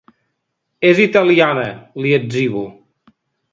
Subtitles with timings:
[0.91, 1.67] És italiana
[2.01, 2.67] —li etzibo.